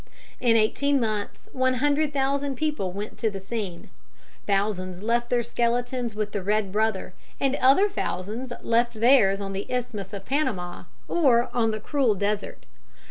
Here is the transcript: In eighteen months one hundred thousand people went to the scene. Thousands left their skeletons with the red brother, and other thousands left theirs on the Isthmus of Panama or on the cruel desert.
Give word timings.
In 0.39 0.57
eighteen 0.57 0.99
months 0.99 1.47
one 1.53 1.75
hundred 1.75 2.11
thousand 2.11 2.55
people 2.55 2.91
went 2.91 3.19
to 3.19 3.29
the 3.29 3.39
scene. 3.39 3.91
Thousands 4.47 5.03
left 5.03 5.29
their 5.29 5.43
skeletons 5.43 6.15
with 6.15 6.31
the 6.31 6.41
red 6.41 6.71
brother, 6.71 7.13
and 7.39 7.55
other 7.57 7.87
thousands 7.87 8.51
left 8.63 8.99
theirs 8.99 9.39
on 9.39 9.53
the 9.53 9.71
Isthmus 9.71 10.11
of 10.11 10.25
Panama 10.25 10.85
or 11.07 11.49
on 11.53 11.69
the 11.69 11.79
cruel 11.79 12.15
desert. 12.15 12.65